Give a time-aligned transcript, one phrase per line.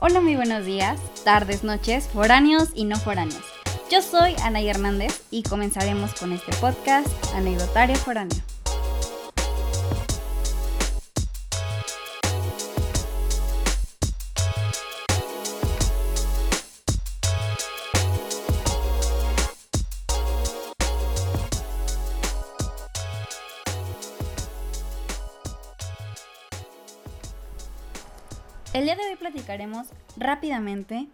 [0.00, 3.42] Hola, muy buenos días, tardes, noches, foráneos y no foráneos.
[3.90, 8.38] Yo soy Ana Hernández y comenzaremos con este podcast Anecdotario Foráneo.
[28.74, 29.88] El día de hoy platicaremos
[30.18, 31.06] rápidamente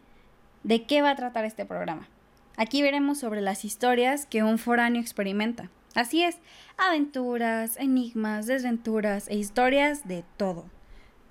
[0.64, 2.08] de qué va a tratar este programa.
[2.56, 5.70] Aquí veremos sobre las historias que un foráneo experimenta.
[5.94, 6.38] Así es,
[6.76, 10.64] aventuras, enigmas, desventuras e historias de todo.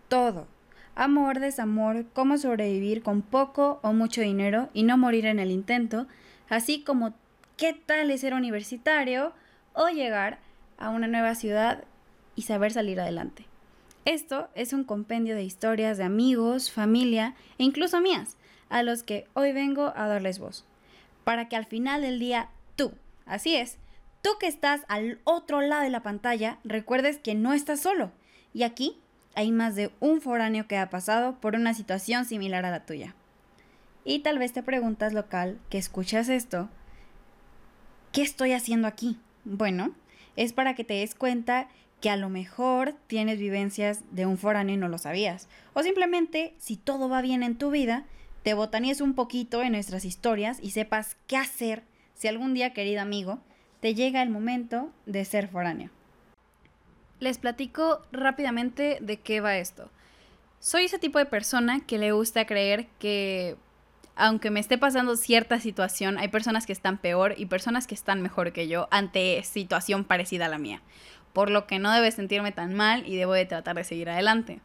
[0.07, 0.47] Todo.
[0.95, 6.07] Amor, desamor, cómo sobrevivir con poco o mucho dinero y no morir en el intento,
[6.47, 7.13] así como
[7.57, 9.33] qué tal es ser universitario
[9.73, 10.39] o llegar
[10.77, 11.83] a una nueva ciudad
[12.35, 13.45] y saber salir adelante.
[14.05, 18.35] Esto es un compendio de historias de amigos, familia e incluso mías,
[18.67, 20.65] a los que hoy vengo a darles voz.
[21.23, 22.91] Para que al final del día tú,
[23.25, 23.77] así es,
[24.21, 28.11] tú que estás al otro lado de la pantalla, recuerdes que no estás solo.
[28.53, 28.97] Y aquí
[29.35, 33.15] hay más de un foráneo que ha pasado por una situación similar a la tuya.
[34.03, 36.67] Y tal vez te preguntas local que escuchas esto,
[38.11, 39.17] ¿qué estoy haciendo aquí?
[39.45, 39.95] Bueno,
[40.35, 41.69] es para que te des cuenta
[42.03, 45.47] que a lo mejor tienes vivencias de un foráneo y no lo sabías.
[45.71, 48.03] O simplemente, si todo va bien en tu vida,
[48.43, 53.01] te botaníes un poquito en nuestras historias y sepas qué hacer si algún día, querido
[53.01, 53.39] amigo,
[53.79, 55.91] te llega el momento de ser foráneo.
[57.21, 59.89] Les platico rápidamente de qué va esto.
[60.59, 63.55] Soy ese tipo de persona que le gusta creer que
[64.15, 68.21] aunque me esté pasando cierta situación, hay personas que están peor y personas que están
[68.21, 70.83] mejor que yo ante situación parecida a la mía
[71.33, 74.59] por lo que no debes sentirme tan mal y debo de tratar de seguir adelante.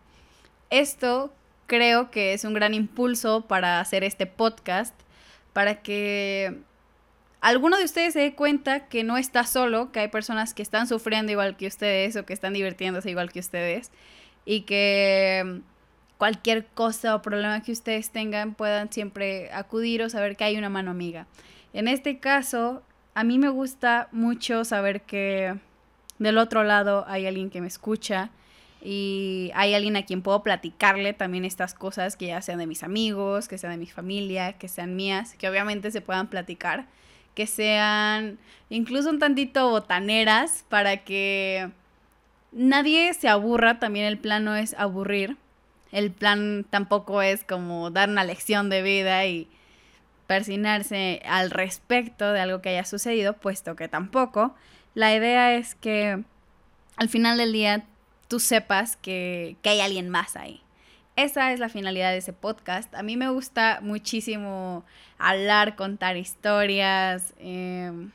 [0.71, 1.33] Esto
[1.67, 4.95] creo que es un gran impulso para hacer este podcast,
[5.53, 6.59] para que
[7.41, 10.87] alguno de ustedes se dé cuenta que no está solo, que hay personas que están
[10.87, 13.91] sufriendo igual que ustedes o que están divirtiéndose igual que ustedes
[14.45, 15.61] y que
[16.17, 20.69] cualquier cosa o problema que ustedes tengan puedan siempre acudir o saber que hay una
[20.69, 21.27] mano amiga.
[21.73, 22.83] En este caso,
[23.15, 25.55] a mí me gusta mucho saber que
[26.19, 28.31] del otro lado hay alguien que me escucha
[28.83, 32.83] y hay alguien a quien puedo platicarle también estas cosas que ya sean de mis
[32.83, 36.87] amigos, que sean de mi familia, que sean mías, que obviamente se puedan platicar,
[37.35, 38.39] que sean
[38.71, 41.71] incluso un tantito botaneras para que
[42.53, 45.37] nadie se aburra, también el plan no es aburrir,
[45.91, 49.49] el plan tampoco es como dar una lección de vida y
[50.29, 54.55] persinarse al respecto de algo que haya sucedido, puesto que tampoco.
[54.95, 56.23] La idea es que
[56.97, 57.87] al final del día
[58.29, 60.61] tú sepas que, hay alguien más ahí.
[61.17, 62.95] Esa es la finalidad de ese podcast.
[62.95, 64.85] A mí me gusta muchísimo
[65.17, 68.11] hablar, contar historias, em,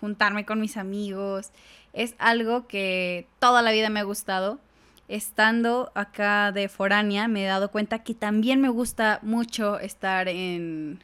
[0.00, 1.50] juntarme con mis amigos.
[1.94, 4.60] Es algo que toda la vida me ha gustado.
[5.08, 11.02] Estando acá de foránea me he dado cuenta que también me gusta mucho estar en,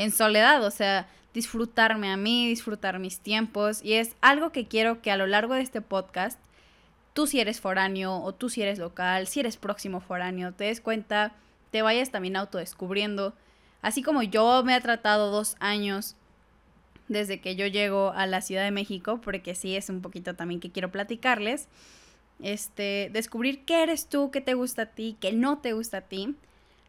[0.00, 0.64] en soledad.
[0.64, 5.16] O sea, disfrutarme a mí, disfrutar mis tiempos y es algo que quiero que a
[5.16, 6.38] lo largo de este podcast,
[7.12, 10.80] tú si eres foráneo o tú si eres local, si eres próximo foráneo, te des
[10.80, 11.32] cuenta,
[11.70, 13.34] te vayas también autodescubriendo,
[13.82, 16.16] así como yo me he tratado dos años
[17.08, 20.60] desde que yo llego a la Ciudad de México, porque sí es un poquito también
[20.60, 21.68] que quiero platicarles,
[22.40, 26.00] este, descubrir qué eres tú, qué te gusta a ti, qué no te gusta a
[26.02, 26.34] ti.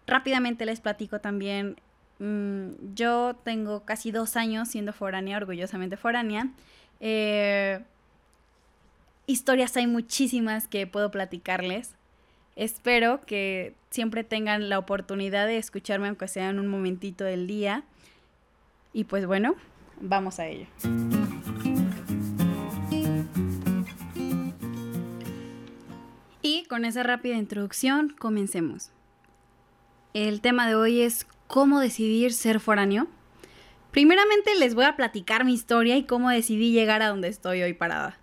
[0.07, 1.75] Rápidamente les platico también
[2.21, 6.51] Mm, yo tengo casi dos años siendo foránea, orgullosamente foránea.
[6.99, 7.79] Eh,
[9.25, 11.95] historias hay muchísimas que puedo platicarles.
[12.55, 17.85] Espero que siempre tengan la oportunidad de escucharme, aunque sea en un momentito del día.
[18.93, 19.55] Y pues bueno,
[19.99, 20.67] vamos a ello.
[26.43, 28.91] Y con esa rápida introducción, comencemos.
[30.13, 33.07] El tema de hoy es cómo decidir ser foráneo.
[33.91, 37.73] Primeramente les voy a platicar mi historia y cómo decidí llegar a donde estoy hoy
[37.73, 38.17] parada.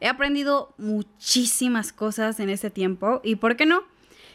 [0.00, 3.82] He aprendido muchísimas cosas en ese tiempo y, ¿por qué no?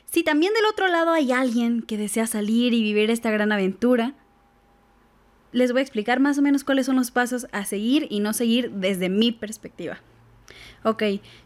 [0.06, 4.14] Si también del otro lado hay alguien que desea salir y vivir esta gran aventura,
[5.52, 8.34] les voy a explicar más o menos cuáles son los pasos a seguir y no
[8.34, 10.02] seguir desde mi perspectiva.
[10.84, 11.02] Ok,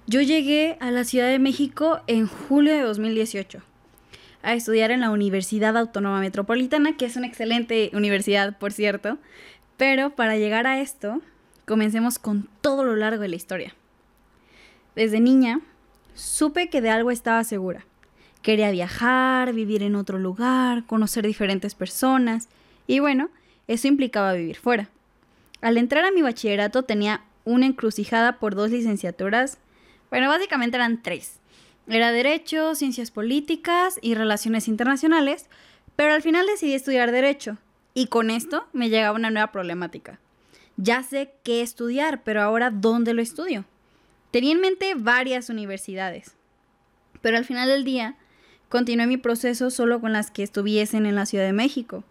[0.06, 3.64] yo llegué a la Ciudad de México en julio de 2018
[4.44, 9.18] a estudiar en la Universidad Autónoma Metropolitana, que es una excelente universidad, por cierto.
[9.78, 11.22] Pero para llegar a esto,
[11.66, 13.74] comencemos con todo lo largo de la historia.
[14.96, 15.62] Desde niña,
[16.14, 17.86] supe que de algo estaba segura,
[18.44, 22.50] Quería viajar, vivir en otro lugar, conocer diferentes personas
[22.88, 23.30] y bueno,
[23.70, 24.90] eso implicaba vivir fuera.
[25.62, 29.60] Al entrar a mi bachillerato tenía una encrucijada por dos licenciaturas,
[30.10, 31.40] bueno, básicamente eran tres.
[31.88, 35.50] Era Derecho, Ciencias Políticas y Relaciones Internacionales,
[35.96, 37.58] pero al final decidí estudiar Derecho
[37.94, 40.20] y con esto me llegaba una nueva problemática.
[40.78, 43.66] Ya sé qué estudiar, pero ahora ¿dónde lo estudio?
[44.32, 46.36] Tenía en mente varias universidades,
[47.22, 48.18] pero al final del día
[48.70, 52.04] continué mi proceso solo con las que estuviesen en la Ciudad de México.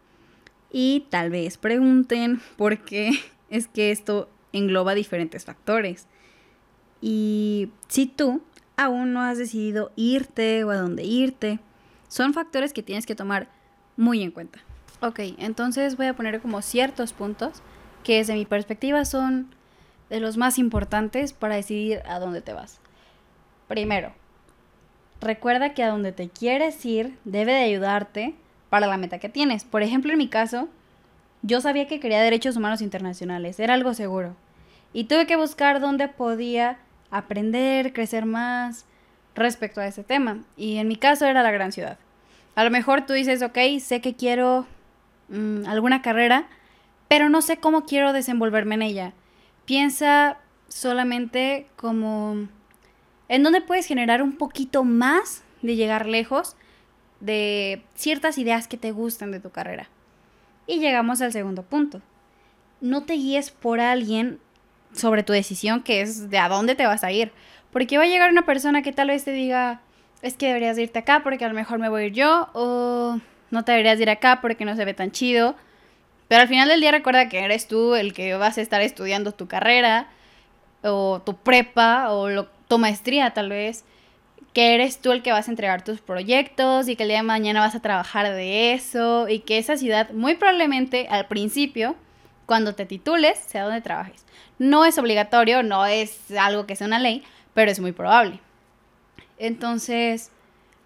[0.70, 3.10] Y tal vez pregunten por qué
[3.50, 6.06] es que esto engloba diferentes factores.
[7.00, 8.42] Y si tú
[8.84, 11.61] aún no has decidido irte o a dónde irte,
[12.08, 13.49] son factores que tienes que tomar
[13.96, 14.61] muy en cuenta.
[15.00, 17.62] Ok, entonces voy a poner como ciertos puntos
[18.05, 19.55] que desde mi perspectiva son
[20.11, 22.81] de los más importantes para decidir a dónde te vas.
[23.69, 24.12] Primero,
[25.20, 28.35] recuerda que a donde te quieres ir debe de ayudarte
[28.69, 29.64] para la meta que tienes.
[29.64, 30.69] Por ejemplo, en mi caso,
[31.43, 34.37] yo sabía que quería derechos humanos internacionales, era algo seguro.
[34.93, 36.78] Y tuve que buscar dónde podía
[37.12, 38.87] aprender, crecer más
[39.37, 40.41] respecto a ese tema.
[40.56, 41.99] Y en mi caso era la gran ciudad.
[42.56, 44.67] A lo mejor tú dices, ok, sé que quiero
[45.29, 46.49] mm, alguna carrera,
[47.06, 49.12] pero no sé cómo quiero desenvolverme en ella.
[49.64, 50.38] Piensa
[50.69, 52.49] solamente como
[53.29, 56.56] en dónde puedes generar un poquito más de llegar lejos
[57.20, 59.88] de ciertas ideas que te gustan de tu carrera.
[60.67, 62.00] Y llegamos al segundo punto.
[62.81, 64.41] No te guíes por alguien
[64.94, 67.32] sobre tu decisión, que es de a dónde te vas a ir.
[67.72, 69.80] Porque va a llegar una persona que tal vez te diga,
[70.20, 73.18] es que deberías irte acá porque a lo mejor me voy a ir yo, o
[73.50, 75.56] no te deberías ir acá porque no se ve tan chido.
[76.28, 79.32] Pero al final del día recuerda que eres tú el que vas a estar estudiando
[79.32, 80.08] tu carrera,
[80.82, 83.84] o tu prepa, o tu maestría tal vez,
[84.52, 87.22] que eres tú el que vas a entregar tus proyectos y que el día de
[87.22, 91.96] mañana vas a trabajar de eso y que esa ciudad muy probablemente al principio,
[92.46, 94.26] cuando te titules, sea donde trabajes.
[94.62, 98.38] No es obligatorio, no es algo que sea una ley, pero es muy probable.
[99.37, 100.31] Entonces,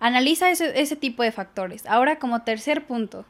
[0.01, 1.85] analiza ese, ese tipo de factores.
[1.85, 3.27] Ahora, como tercer punto,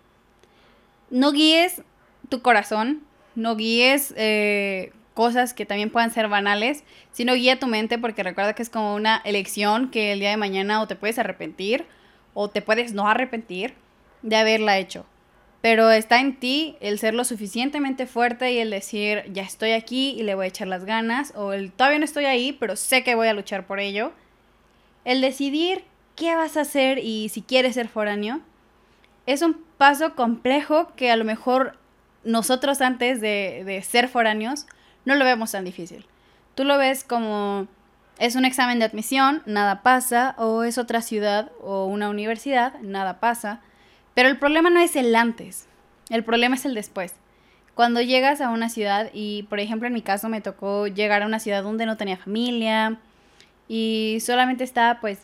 [1.10, 1.82] no guíes
[2.28, 3.02] tu corazón,
[3.34, 8.52] no guíes eh, cosas que también puedan ser banales, sino guía tu mente porque recuerda
[8.52, 11.86] que es como una elección que el día de mañana o te puedes arrepentir
[12.34, 13.74] o te puedes no arrepentir
[14.22, 15.06] de haberla hecho.
[15.66, 20.10] Pero está en ti el ser lo suficientemente fuerte y el decir, ya estoy aquí
[20.10, 23.02] y le voy a echar las ganas, o el todavía no estoy ahí, pero sé
[23.02, 24.12] que voy a luchar por ello.
[25.04, 25.82] El decidir
[26.14, 28.42] qué vas a hacer y si quieres ser foráneo
[29.26, 31.76] es un paso complejo que a lo mejor
[32.22, 34.66] nosotros antes de, de ser foráneos
[35.04, 36.06] no lo vemos tan difícil.
[36.54, 37.66] Tú lo ves como
[38.20, 43.18] es un examen de admisión, nada pasa, o es otra ciudad o una universidad, nada
[43.18, 43.62] pasa.
[44.16, 45.68] Pero el problema no es el antes,
[46.08, 47.14] el problema es el después.
[47.74, 51.26] Cuando llegas a una ciudad, y por ejemplo en mi caso me tocó llegar a
[51.26, 52.98] una ciudad donde no tenía familia
[53.68, 55.18] y solamente estaba pues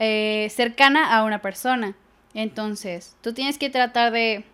[0.00, 1.94] eh, cercana a una persona.
[2.34, 4.44] Entonces, tú tienes que tratar de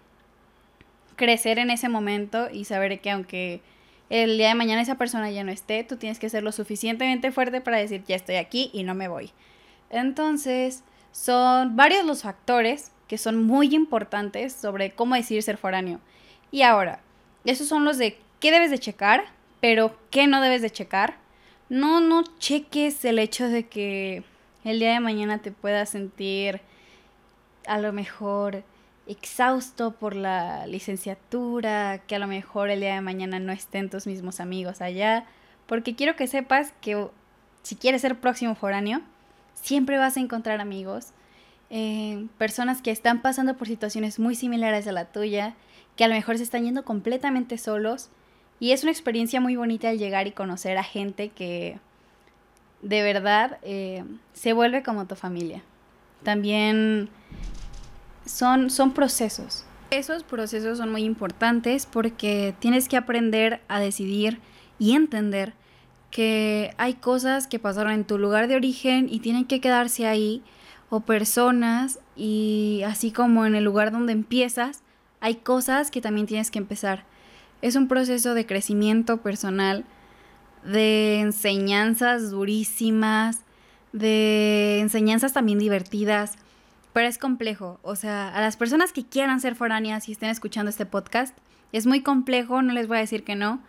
[1.16, 3.62] crecer en ese momento y saber que aunque
[4.10, 7.32] el día de mañana esa persona ya no esté, tú tienes que ser lo suficientemente
[7.32, 9.30] fuerte para decir, ya estoy aquí y no me voy.
[9.88, 15.98] Entonces, son varios los factores que son muy importantes sobre cómo decidir ser foráneo.
[16.52, 17.00] Y ahora,
[17.44, 19.24] esos son los de qué debes de checar,
[19.60, 21.16] pero qué no debes de checar.
[21.68, 24.22] No, no cheques el hecho de que
[24.62, 26.60] el día de mañana te puedas sentir
[27.66, 28.62] a lo mejor
[29.08, 34.06] exhausto por la licenciatura, que a lo mejor el día de mañana no estén tus
[34.06, 35.26] mismos amigos allá,
[35.66, 37.08] porque quiero que sepas que
[37.64, 39.00] si quieres ser próximo foráneo,
[39.54, 41.08] siempre vas a encontrar amigos,
[41.70, 45.54] eh, personas que están pasando por situaciones muy similares a la tuya,
[45.96, 48.10] que a lo mejor se están yendo completamente solos,
[48.58, 51.78] y es una experiencia muy bonita al llegar y conocer a gente que
[52.82, 55.62] de verdad eh, se vuelve como tu familia.
[56.22, 57.08] También
[58.26, 59.64] son, son procesos.
[59.90, 64.40] Esos procesos son muy importantes porque tienes que aprender a decidir
[64.78, 65.54] y entender
[66.10, 70.42] que hay cosas que pasaron en tu lugar de origen y tienen que quedarse ahí,
[70.90, 74.82] o personas, y así como en el lugar donde empiezas,
[75.20, 77.04] hay cosas que también tienes que empezar.
[77.62, 79.84] Es un proceso de crecimiento personal,
[80.64, 83.40] de enseñanzas durísimas,
[83.92, 86.36] de enseñanzas también divertidas
[86.92, 87.78] pero es complejo.
[87.82, 91.36] O sea, a las personas que quieran ser foráneas y estén escuchando este podcast,
[91.72, 93.62] es muy complejo, no les voy a decir que no,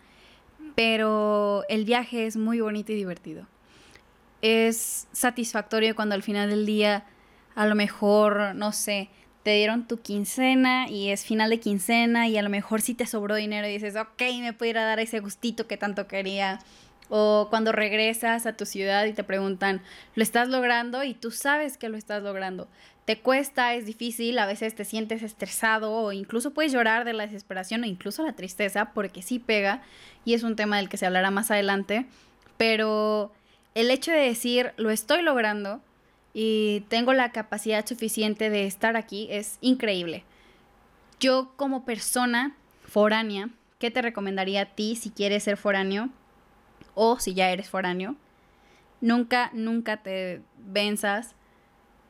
[0.74, 3.46] pero el viaje es muy bonito y divertido.
[4.40, 7.04] Es satisfactorio cuando al final del día
[7.54, 9.10] a lo mejor, no sé,
[9.42, 13.06] te dieron tu quincena y es final de quincena y a lo mejor sí te
[13.06, 16.60] sobró dinero y dices, ok, me puedo ir a dar ese gustito que tanto quería.
[17.08, 19.82] O cuando regresas a tu ciudad y te preguntan,
[20.14, 21.04] ¿lo estás logrando?
[21.04, 22.68] Y tú sabes que lo estás logrando.
[23.04, 27.26] Te cuesta, es difícil, a veces te sientes estresado o incluso puedes llorar de la
[27.26, 29.82] desesperación o incluso la tristeza porque sí pega
[30.24, 32.06] y es un tema del que se hablará más adelante.
[32.56, 33.32] Pero
[33.74, 35.82] el hecho de decir, lo estoy logrando
[36.34, 40.24] y tengo la capacidad suficiente de estar aquí es increíble.
[41.20, 46.10] Yo como persona foránea, ¿qué te recomendaría a ti si quieres ser foráneo?
[46.94, 48.16] o si ya eres foráneo,
[49.00, 51.34] nunca, nunca te venzas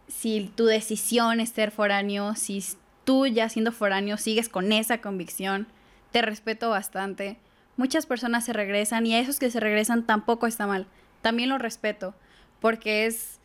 [0.09, 2.63] si tu decisión es ser foráneo, si
[3.05, 5.67] tú ya siendo foráneo sigues con esa convicción,
[6.11, 7.39] te respeto bastante.
[7.77, 10.87] Muchas personas se regresan y a esos que se regresan tampoco está mal.
[11.23, 12.15] También lo respeto
[12.61, 13.41] porque es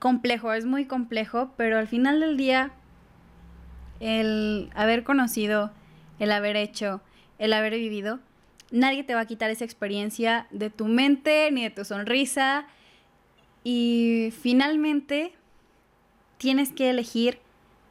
[0.00, 2.72] complejo, es muy complejo, pero al final del día
[4.00, 5.70] el haber conocido,
[6.18, 7.02] el haber hecho,
[7.38, 8.18] el haber vivido,
[8.72, 12.66] nadie te va a quitar esa experiencia de tu mente ni de tu sonrisa.
[13.62, 15.32] Y finalmente
[16.38, 17.38] tienes que elegir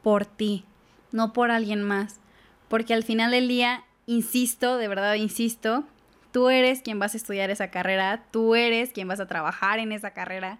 [0.02, 0.64] por ti,
[1.12, 2.20] no por alguien más.
[2.68, 5.84] Porque al final del día, insisto, de verdad insisto,
[6.32, 9.92] tú eres quien vas a estudiar esa carrera, tú eres quien vas a trabajar en
[9.92, 10.58] esa carrera.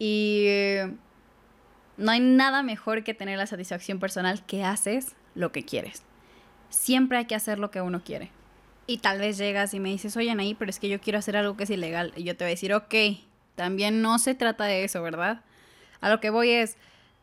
[0.00, 0.46] Y
[1.98, 6.02] no hay nada mejor que tener la satisfacción personal que haces lo que quieres.
[6.70, 8.30] Siempre hay que hacer lo que uno quiere.
[8.86, 11.36] Y tal vez llegas y me dices, oye, ahí, pero es que yo quiero hacer
[11.36, 12.14] algo que es ilegal.
[12.16, 12.94] Y yo te voy a decir, ok,
[13.54, 15.42] también no se trata de eso, ¿verdad?
[16.00, 16.78] A lo que voy es,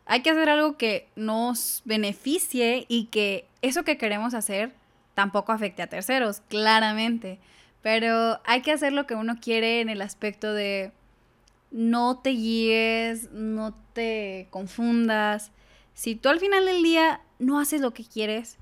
[0.06, 4.72] hay que hacer algo que nos beneficie y que eso que queremos hacer
[5.16, 7.40] tampoco afecte a terceros, claramente.
[7.82, 10.92] Pero hay que hacer lo que uno quiere en el aspecto de
[11.72, 15.52] no te guíes, no te confundas.
[15.94, 18.58] Si tú al final del día no haces lo que quieres,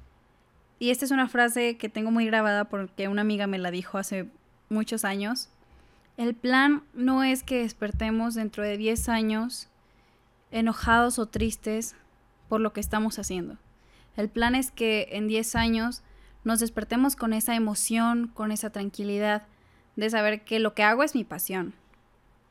[0.79, 3.97] y esta es una frase que tengo muy grabada porque una amiga me la dijo
[3.97, 4.29] hace
[4.69, 5.49] muchos años.
[6.17, 9.69] El plan no es que despertemos dentro de 10 años
[10.51, 11.95] enojados o tristes
[12.49, 13.57] por lo que estamos haciendo.
[14.15, 16.03] El plan es que en 10 años
[16.43, 19.43] nos despertemos con esa emoción, con esa tranquilidad
[19.95, 21.73] de saber que lo que hago es mi pasión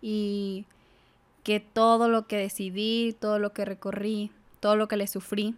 [0.07, 0.67] y
[1.45, 4.31] que todo lo que decidí, todo lo que recorrí,
[4.61, 5.55] todo lo que le sufrí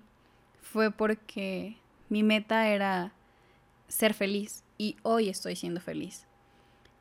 [0.62, 1.76] fue porque
[2.10, 3.12] mi meta era
[3.88, 6.26] ser feliz y hoy estoy siendo feliz.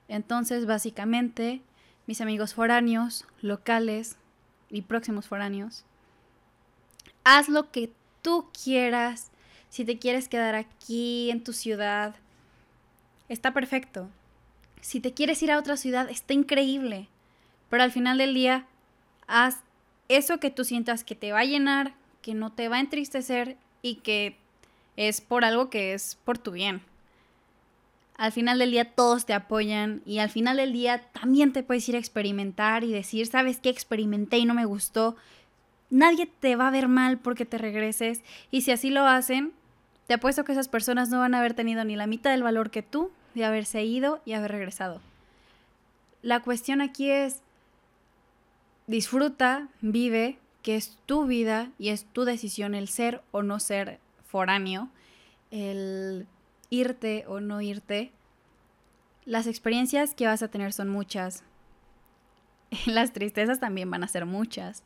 [0.08, 1.62] Entonces, básicamente,
[2.08, 4.18] mis amigos foráneos, locales
[4.72, 5.86] y próximos foráneos,
[7.24, 7.92] haz lo que
[8.24, 9.30] tú quieras.
[9.70, 12.16] Si te quieres quedar aquí en tu ciudad,
[13.30, 14.10] está perfecto.
[14.82, 17.08] Si te quieres ir a otra ciudad, está increíble.
[17.70, 18.66] Pero al final del día,
[19.28, 19.60] haz
[20.08, 23.58] eso que tú sientas que te va a llenar, que no te va a entristecer
[23.82, 24.38] y que
[24.98, 26.82] es por algo que es por tu bien.
[28.18, 31.88] Al final del día todos te apoyan y al final del día también te puedes
[31.90, 33.70] ir a experimentar y decir, ¿sabes qué?
[33.70, 35.18] Experimenté y no me gustó.
[35.90, 39.52] Nadie te va a ver mal porque te regreses y si así lo hacen,
[40.08, 42.70] te apuesto que esas personas no van a haber tenido ni la mitad del valor
[42.70, 45.02] que tú de haberse ido y haber regresado.
[46.22, 47.42] La cuestión aquí es,
[48.88, 54.00] disfruta, vive, que es tu vida y es tu decisión el ser o no ser
[54.26, 54.90] foráneo,
[55.52, 56.28] el
[56.70, 58.12] irte o no irte,
[59.26, 61.44] las experiencias que vas a tener son muchas.
[62.86, 64.84] Las tristezas también van a ser muchas.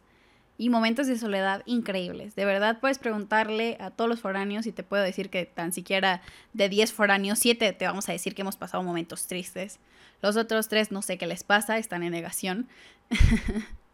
[0.57, 2.35] Y momentos de soledad increíbles.
[2.35, 6.21] De verdad puedes preguntarle a todos los foráneos y te puedo decir que tan siquiera
[6.53, 9.79] de 10 foráneos, 7 te vamos a decir que hemos pasado momentos tristes.
[10.21, 12.67] Los otros 3 no sé qué les pasa, están en negación.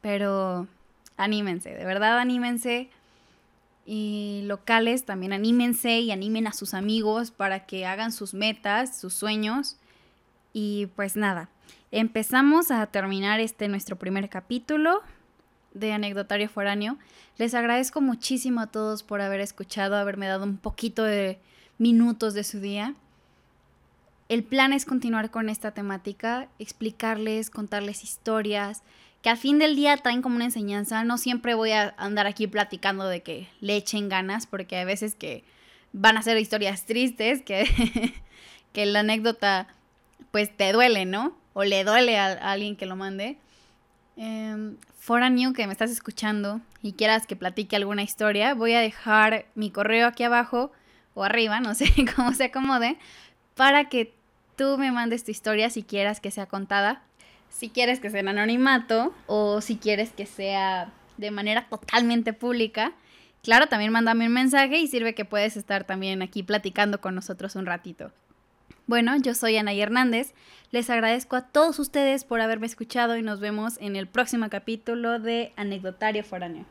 [0.00, 0.66] Pero
[1.16, 2.90] anímense, de verdad anímense
[3.90, 9.14] y locales también anímense y animen a sus amigos para que hagan sus metas, sus
[9.14, 9.78] sueños.
[10.52, 11.48] Y pues nada,
[11.90, 15.00] empezamos a terminar este nuestro primer capítulo
[15.72, 16.98] de Anecdotario Foráneo.
[17.38, 21.38] Les agradezco muchísimo a todos por haber escuchado, haberme dado un poquito de
[21.78, 22.94] minutos de su día.
[24.28, 28.82] El plan es continuar con esta temática, explicarles, contarles historias,
[29.22, 31.04] que al fin del día traen como una enseñanza.
[31.04, 35.14] No siempre voy a andar aquí platicando de que le echen ganas, porque hay veces
[35.14, 35.44] que
[35.92, 37.64] van a ser historias tristes, que,
[38.72, 39.68] que la anécdota
[40.30, 41.36] pues te duele, ¿no?
[41.52, 43.38] O le duele a, alguien que lo mande.
[44.16, 49.46] Eh, foráneo que me estás escuchando y quieras que platique alguna historia, voy a dejar
[49.54, 50.70] mi correo aquí abajo
[51.14, 52.98] o arriba, no sé cómo se acomode,
[53.54, 54.12] para que
[54.56, 57.02] tú me mandes tu historia si quieras que sea contada
[57.50, 62.92] si quieres que sea en anonimato o si quieres que sea de manera totalmente pública.
[63.42, 67.56] Claro, también mándame un mensaje y sirve que puedes estar también aquí platicando con nosotros
[67.56, 68.12] un ratito.
[68.86, 70.32] Bueno, yo soy Ana Hernández.
[70.70, 75.18] Les agradezco a todos ustedes por haberme escuchado y nos vemos en el próximo capítulo
[75.18, 76.64] de Anecdotario Foráneo.